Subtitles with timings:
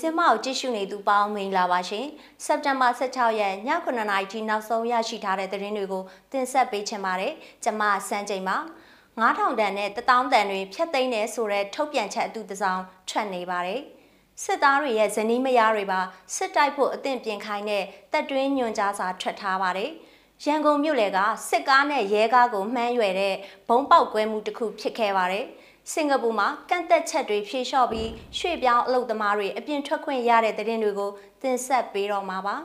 [0.00, 2.06] စင်မကိုကြည့်ရှုနေသူပေါင်းမင်္ဂလာပါရှင်။
[2.44, 6.02] စက်တင်ဘာ16ရက်ည9:00နာရီထိနောက်ဆုံးရရှိထားတဲ့သတင်းတွေကို
[6.32, 7.32] တင်ဆက်ပေးချင်ပါတယ်။
[7.64, 8.56] ကျွန်မစန်းချိန်ပါ။
[9.20, 13.80] 9000တန်နဲ့1000တန်တွေဖြတ်သိမ်းတယ်ဆိုတဲ့ထုတ်ပြန်ချက်အတူတစောင်းထွက်နေပါတယ်။
[14.42, 16.00] စစ်သားတွေရဲ့ဇနီးမယားတွေပါ
[16.34, 19.90] စစ်တိုက်ဖို့အသင့်ပြင်ခိုင်းတဲ့တပ်တွင်းညွှန်ကြားစာထွက်ထားပါတယ်။
[20.44, 23.34] ရန်ကုန်မြို့လေကစစ်ကားနဲ့ရဲကားကိုမှန်းရွယ်တဲ့
[23.68, 25.46] ဘုံပေါက်ကွဲမှုတစ်ခုဖြစ်ခဲ့ပါတယ်။
[25.92, 31.10] စင်ကာပူမှာကန့်သက်ချက်တွေဖြေလျှော့ပြီးရွှေ့ပြောင်းအလုပ်သမားတွေအပြင်ထွက်ခွင့်ရတဲ့တဲ့တင်တွေကို
[31.42, 32.56] တင်ဆက်ပေးတော့မှာပါ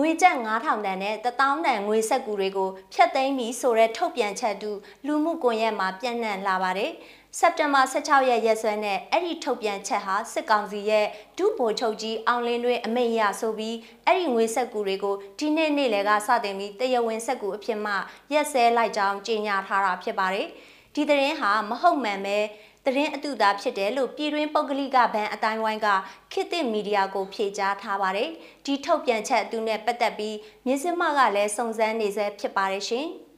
[0.00, 4.70] ငွေကျပ်9000တန်နဲ့1000တန်ငွေဆက်ကူတွေကိုဖျက်သိမ်းပြီးဆိုတဲ့ထုတ်ပြန်ချက်တူ
[5.06, 6.90] လူမှုကွန်ရက်မှာပြန့်နှံ့လာပါတယ်။
[7.38, 11.06] စက်တင်ဘာ16ရက်ရက်စွဲနဲ့အဲ့ဒီထုတ်ပြန်ချက်ဟာစစ်ကောင်စီရဲ့
[11.38, 13.76] ဒုဗိုလ်ချုပ်ကြီးအောင်လင်းတွင်အမိန့်ရဆိုပြီး
[14.06, 17.92] အဲ့ဒီငွေဆက်ကူတွေကိုဒီနေ့နေ့လယ်ကစတင်ပြီးတရဝင်းဆက်ကူအဖြစ်မှ
[18.32, 20.46] ရက်စဲလိုက်ကြောင်းကြေညာထားတာဖြစ်ပါတယ်။
[20.94, 22.38] ဒီသတင်းဟာမဟုတ်မှန်ပဲ
[22.84, 25.88] သတင်းအတူသားဖြစ်တယ်လို့ပြည်တွင်းပုဂ္ဂလိကဘဏ်အတိုင်းဝိုင်းက
[26.32, 28.30] ခေတ်သစ်မီဒီယာကိုဖြေကြားထားပါတယ်။
[28.64, 33.08] ဒီထုတ်ပြန်ချက်အတူနဲ့ပတ်သက်ပြီးမြင်းစမကလည်းစုံစမ်းနေဆဲဖြစ်ပါတယ်ရှင်။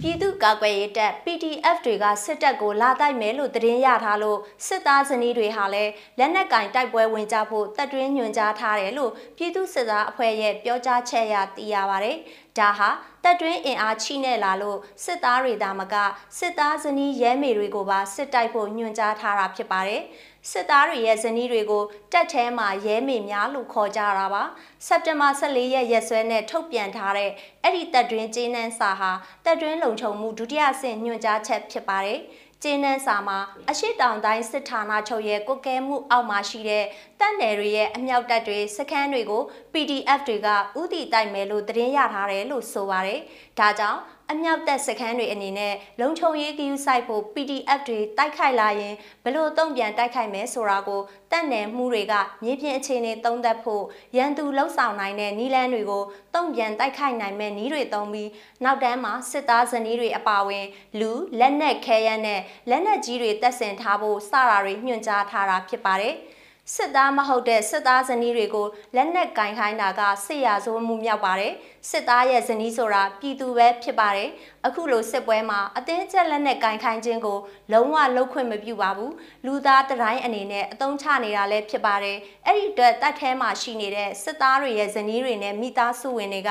[0.00, 12.16] ပြည်သူ့ကာကွယ်ရေးတပ် PDF တွေကစစ်တပ်ကိုလာတိုက်မယ်လို့သတင်းရထားလို့စစ်သားဇနီးတွေဟာလည်းလက်နက်ကင်တိုက်ပွဲဝင်ကြဖို့တပ်တွင်းညွှန်ကြားထားတယ်လို့ပြည်သူ့စစ်သားအဖွဲ့ရဲ့ပြောကြားချက်အရသိရပါတယ်။
[12.58, 12.88] ဒါဟာ
[13.24, 15.94] တပ်တွင်းအင်အားချိနဲ့လာလို့စစ်သားတွေဒါမက
[16.38, 20.02] စစ်သားဇနီးရဲမေတွေကိုပါစစ်တိုက်ဖို့ညွှန်ကြားထားတာဖြစ်ပါတယ်။
[20.50, 24.42] စစ်သားတွေရဲ့ဇနီးတွေကိုတက်ထဲမှာရဲမေများလို့ခေါ်ကြတာပါ
[24.86, 27.30] စက်တင်ဘာ14ရက်ရက်စွဲနဲ့ထုတ်ပြန်ထားတဲ့
[27.62, 29.10] အဲ့ဒီတက်တွင်းကျေးနန်းစာဟာ
[29.44, 32.20] တက်တွင်းလုံခြုံမှုဒုတိယဆင့်ညွှန်ကြားချက်ဖြစ်ပါတယ်
[32.62, 33.38] ကျေးနန်းစာမှာ
[33.70, 36.84] အရှိတောင်တိုင်းစစ်ဌာနချုပ်ရဲ့ကုကဲမှုအောက်မှာရှိတဲ့
[37.20, 40.48] တပ်နယ်တွေရဲ့အမြောက်တပ်တွေစခန်းတွေကို PDF တွေက
[40.80, 43.20] ဥတီတိုက်မယ်လို့သတင်းရထားတယ်လို့ဆိုပါတယ်။
[43.58, 44.00] ဒါကြောင့်
[44.32, 48.94] အမြောက်တပ်စခန်းတွေအနေနဲ့လုံခြုံရေးကယူဆိုင်ဖို့ PDF တွေတိုက်ခိုက်လာရင်
[49.24, 51.00] ဘလို့တုံ့ပြန်တိုက်ခိုက်မယ်ဆိုတာကို
[51.30, 53.84] တပ်နယ်မှုတွေကမြေပြင်အခြေအနေသုံးသပ်ဖို့
[54.16, 56.04] ရန်သူလှုပ်ဆောင်နိုင်တဲ့နီလန်းတွေကို
[56.34, 58.30] တုံ့ပြန်တိုက်ခိုက်နိုင်မဲ့နီးတွေသုံးပြီး
[58.64, 60.66] နောက်တန်းမှာစစ်သားဇနီးတွေအပါအဝင်
[61.00, 66.16] လူလက်နက်ခဲယမ်းနဲ့လက်နက်ကြီးတွေတပ်ဆင်ထားဖို့စတာတွေညွှန်ကြားထားတာဖြစ်ပါတယ်။
[66.74, 68.66] စစ်သားမဟုတ်တဲ့စစ်သားဇနီးတွေကို
[68.96, 71.52] လက်နက်ကင်ခိုင်းတာကစစ်ရာဇဝမှုမြောက်ပါတယ်
[71.90, 74.28] စစ်သားရဲ့ဇနီးဆိုတာပြည်သူပဲဖြစ်ပါတယ်
[74.66, 77.38] အခုလိုစစ်ပွဲမှာအသင်းချက်လက်နက်ကင်ခိုင်းခြင်းကို
[77.72, 79.12] လုံးဝလှုပ်ခွင့်မပြုပါဘူး
[79.46, 82.16] လူသားတတိုင်းအနေနဲ့အသုံးချနေတာလည်းဖြစ်ပါတယ်
[82.46, 86.50] အဲ့ဒီအတွက်တတ်ထဲမှာရှိနေတဲ့စစ်သားတွေရဲ့ဇနီးတွေနဲ့မိသားစုဝင်တွေက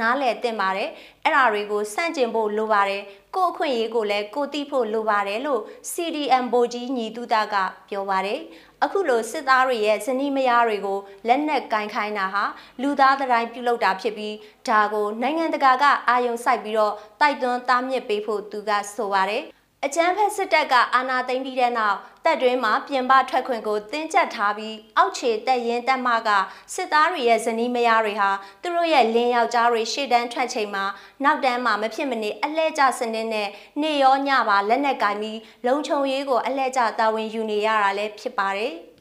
[0.00, 0.90] နားလည်သင့်ပါတယ်
[1.26, 3.02] အဲ့ဓာတွေကိုစန့်ကျင်ဖို့လိုပါတယ်
[3.34, 7.54] ကိုအခွင့်အရေးကိုလည်းကိုတိဖို့လိုပါတယ်လို့ CDM ဗိုလ်ကြီးညီတူတာက
[7.88, 8.40] ပြောပါတယ်
[8.84, 12.44] အခုလိုစစ်သားတွေရဲ့ဇနီးမယားတွေကိုလက်နက်ကင်ခိုင်းတာဟာ
[12.82, 14.34] လူသားတိုင်းပြုလုပ်တာဖြစ်ပြီး
[14.68, 19.42] ဒါကိုနိုင်ငံတကာကအာယုံစိုက်ပြီးတော့တိုက်တွန်းတားမြစ်ပေးဖို့သူကဆိုပါတယ်
[19.88, 26.28] အကြမ်းဖက်စစ်တပ်ကအာဏာသိမ်းပြီးတဲ့နောက်တပ်တွင်းမှာပြင်ပထွက်ခွင့်ကိုတင်းကျပ်ထားပြီးအောက်ခြေတပ်ရင်းတပ်မက
[26.74, 28.30] စစ်သားတွေရဲ့ဇနီးမယားတွေဟာ
[28.62, 30.84] သူတို့ရဲ့လင်းယောက်ျားတွေရှေ့တန်းထွက်ချိန်မှာ
[31.24, 33.48] နောက်တန်းမှာမဖြစ်မနေအလှဲ့ကျစနစ်နဲ့
[33.82, 38.74] နေရောညပါလက်နက်ကင်ပြီးလုံခြုံရေးကိုအလှဲ့ကျတာဝန်ယူနေရတာလည်းဖြစ်ပါတယ်။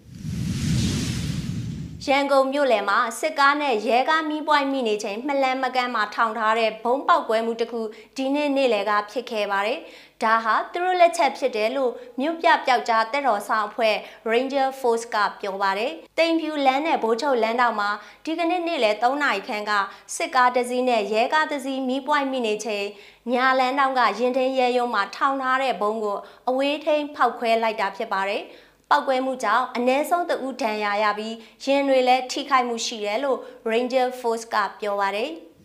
[2.09, 7.81] ရန်ကုန်မြို့လယ်မှာစစ်ကားနဲ့ရဲကားမီးပွိုင်းမိနေချိန်မှလန်မကန်းမှာထောင်ထားတဲ့ဘုံပေါက်ကွဲမှုတစ်ခု
[8.17, 9.79] ဒီနေ့နေ့လယ်ကဖြစ်ခဲ့ပါတယ်။
[10.23, 13.95] ဒါဟာသူတို့လက်ချက်ဖြစ်တယ်လို့မြို့ပြပျောက်ကြားတက်တော်ဆောင်အဖွဲ့
[14.31, 17.89] Ranger Force ကပြောပါတယ်။တိမ်ဖြူလမ်းနဲ့ဘိုးချုပ်လမ်းတောင်မှာ
[18.25, 19.71] ဒီကနေ့နေ့လယ်3နာရီခန့်က
[20.15, 22.85] စစ်ကားတစ်စီးနဲ့ရဲကားတစ်စီးမီးပွိုင်းမိနေချိန်
[23.33, 26.17] ညာလန်းတောင်ကရင်ထင်းရဲရုံမှာထောင်ထားတဲ့ဘုံကို
[26.49, 28.43] အဝေးထိန်ဖောက်ခွဲလိုက်တာဖြစ်ပါတယ်။
[28.89, 31.35] ပောက်ကွဲမှုကြောင့်အ ਨੇ ဆုံးတဦးဒဏ်ရာရပြီး
[31.65, 33.39] ရင်တွေလည်းထိခိုက်မှုရှိတယ်လို့
[33.71, 35.29] Ranger Force ကပြောပါတယ်။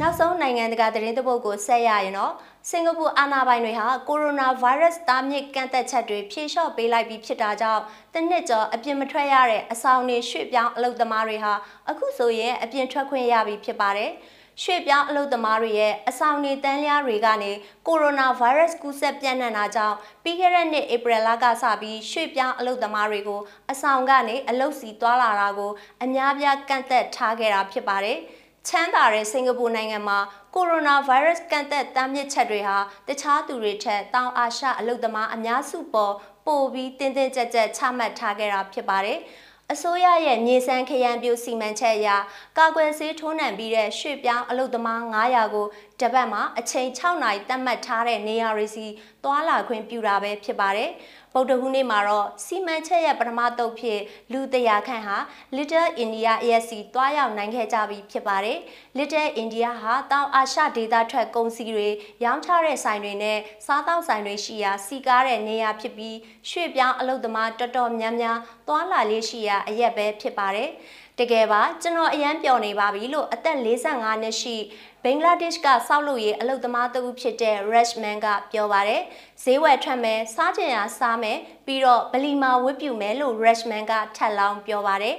[0.00, 2.32] နောက်ဆုံးနိုင်ငံတကာသတင်းသဘုတ်ကိုဆက်ရရင်တော့
[2.70, 7.82] စင်ကာပူအာဏာပိုင်တွေဟာကိုရိုနာဗိုင်းရပ်စ်တားမြစ်ကန့်သက်ချက်တွေဖြေလျှော့ပေးလိုက်ပြီးဖြစ်တာကြောင့်
[8.14, 11.52] တနစ်ကျော်အပြင်မထွက်ရတဲ့အဆောင်တွေရွှေ့ပြောင်းအလုပ်သမားတွေဟာ
[11.90, 14.10] အခုဆိုရင်အပြင်ထွက်ခွင့်ရပြီဖြစ်ပါတယ်။
[14.62, 17.50] ရွှေ့ပြောင်းအလုပ်သမားတွေရဲ့အဆောင်နေတန်းလျားတွေကနေ
[17.86, 23.40] ကိုရိုနာဗိုင်းရပ်စ်ကူးစက်ပြန့်နှံ့တာကြောင့်ပြီးခဲ့တဲ့နှစ်ဧပြီလကစပြီးရွှေ့ပြောင်းအလုပ်သမားတွေကို
[23.70, 25.72] အဆောင်ကနေအလုပ်စီသွားလာတာကို
[26.04, 28.18] အများပြားကန့်သက်ထားခဲ့တာဖြစ်ပါတယ်။
[28.68, 30.18] ချမ်းသာတဲ့စင်ကာပူနိုင်ငံမှာ
[30.54, 32.78] ကိုရိုနာဗိုင်းရပ်စ်ကန့်သက်တားမြစ်ချက်တွေဟာ
[33.08, 36.14] တခြားသူတွေထက်တောင်အာရှအလုပ်သမားအများစုပေါ်
[36.46, 39.18] ပိုပြီးတင်းတင်းကြပ်ကြပ်ချမှတ်ထားခဲ့တာဖြစ်ပါတယ်။
[39.72, 42.08] အစိုးရရဲ့မြေစမ်းခရမ်းပြူစီမံချက်အရ
[42.58, 45.66] ကာကွယ်ဆေးထိုးနှံပြီးတဲ့ရွှေ့ပြောင်းအလုပ်သမား900ကို
[46.00, 48.86] တပတ်မှာအချိန်6နာရီသတ်မှတ်ထားတဲ့နေရာတွေစီ
[49.24, 50.90] သွာလာခွင့်ပြုတာပဲဖြစ်ပါတယ်။
[51.32, 54.00] ဗုဒ္ဓဟူးနေ့မှာတော့စီမံချက်ရဲ့ပထမတုပ်ဖြစ်
[54.32, 55.16] လူတရာခန့်ဟာ
[55.56, 58.58] Little India ASC တွားရောက်နိုင်ခဲ့ကြပြီဖြစ်ပါတယ်။
[58.98, 61.88] Little India ဟာတောင်အာရှဒေသထွက်ကုန်စည်တွေ
[62.24, 66.16] ရောင်းချတဲ့ဆိုင်တွေနဲ့စားသောက်ဆိုင်တွေရှိရာစီကားတဲ့နေရာဖြစ်ပြီး
[66.50, 68.38] ရွှေ့ပြောင်းအလုပ်သမားတော်တော်များများ
[68.68, 70.70] သွားလာလေးရှိရာအရက်ပဲဖြစ်ပါတယ်။
[71.20, 74.56] တကယ်ပါကျွန်တော်အရန်ပျော်နေပါပြီလို့အသက်45နှစ်ရှိ
[75.02, 79.02] ဘင်္ဂလားဒေ့ရှ်ကစောက်လို့ရေးအလုပ်သမားတဦးဖြစ်တဲ့ Rashman ကပြောပါတယ်
[79.44, 85.16] ဈေးဝယ်ထွက်မယ်စားချင်ရာစားမယ်ပြီးတော့ဗလီမာဝတ်ပြုမယ်လို့ Rashman ကထပ်လောင်းပြောပါတယ်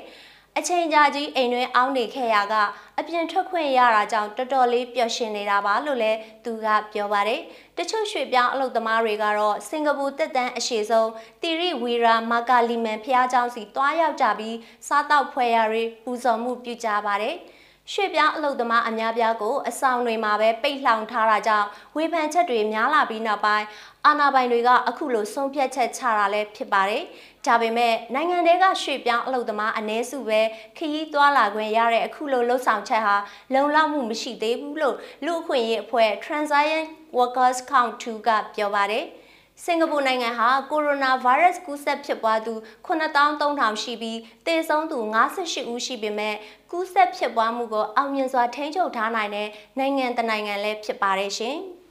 [0.58, 2.54] အချိန်ကြာကြီးအိမ်တွင်အောင်းနေခဲ့ရက
[2.98, 7.40] အပြင်ထွက်ခွင့်ရတာကြောင့်တော်တော်လေးပျော်ရွှင်နေတာပါလို့လည်းသူကပြောပါတယ်။
[7.76, 11.10] တချို့ရွှေ့ပြောင်းအလုပ်သမားတွေကတော့စင်ကာပူတက်တန်းအရှိဆုံး
[11.42, 14.56] တီရီဝီရာမာကာလီမန်ဖျားเจ้าစီတွားရောက်ကြပြီး
[14.88, 17.36] စားတောက်ဖွဲရတွေပူဇော်မှုပြုကြပါတယ်။
[17.93, 23.65] ရွှေ့ပြောင်းအလုပ်သမားအများပြားကိုအဆောင်တွေမှာပဲပိတ်လှောင်ထားတာကြောင့်ဝေဖန်ချက်တွေများလာပြီးနောက်ပိုင်း
[24.05, 27.03] အာဏာပိုင်တွေကအခုလိုဆုံးဖြတ်ချက်ချတာလည်းဖြစ်ပါတယ်။
[27.45, 30.41] ဒါပေမဲ့နိုင်ငံတွေကရွှေ့ပြောင်းအလုပ်သမားအ ਨੇ စုပဲ
[30.77, 33.15] ခရီးသွားလာခွင့်ရတဲ့အခုလိုလှုပ်ဆောင်ချက်ဟာ
[33.53, 34.95] လုံလောက်မှုမရှိသေးဘူးလို့
[35.25, 36.85] လူအခွင့်အရေးအဖွဲ့ Transient
[37.17, 39.05] Workers Count 2ကပြောပါတယ်။
[39.63, 42.53] စင်ကာပူနိုင်ငံဟာကိုရိုနာဗိုင်းရပ်စ်ကူးစက်ဖြစ်ပွားသူ
[42.87, 44.99] 9300ရှိပြီးသေဆုံးသူ
[45.39, 46.35] 58ဦးရှိပေမဲ့
[46.71, 49.47] ကူးစက်ဖြစ်ပွားမှုကိုအောင်မြင်စွာထိန်းချုပ်ထားနိုင်တဲ့
[49.77, 51.57] နိုင်ငံတနိုင်ငံလည်းဖြစ်ပါတယ်ရှင်။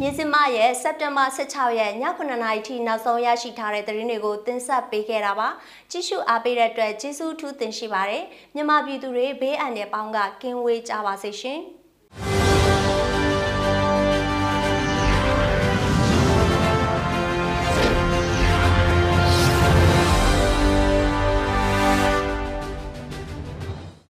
[0.00, 5.48] မြစမရဲ့စက်တင်ဘာ16ရက်ည9:00နာရီထိနောက်ဆုံးရရှိထားတဲ့သတင်းတွေကိုတင်ဆက်ပေးခဲ့တာပါ။
[5.90, 8.24] ကြည့်ရှုအားပေးတဲ့အတွက်ကျေးဇူးထူးတင်ရှိပါတယ်။
[8.54, 11.62] မြန်မာပြည်သူတွေဘေးအန္တရာယ်ပေါင်းကကင်းဝေးကြပါစေရှင်။